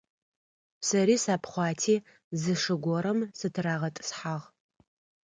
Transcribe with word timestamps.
Сэри 0.87 1.15
сапхъуати 1.23 1.95
зы 2.41 2.53
шы 2.61 2.75
горэм 2.85 3.19
сытырагъэтӏысхьагъ. 3.39 4.45